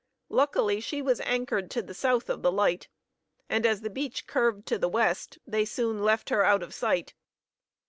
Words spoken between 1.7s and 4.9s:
the south of the light; and as the beach curved to the